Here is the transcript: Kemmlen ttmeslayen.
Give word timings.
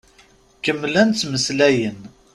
Kemmlen 0.63 1.09
ttmeslayen. 1.11 1.99